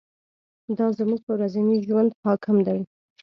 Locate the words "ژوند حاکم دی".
1.87-2.79